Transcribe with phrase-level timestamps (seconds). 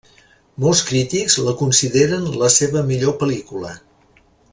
[0.63, 3.75] Molts crítics la consideren la seva millor pel·lícula.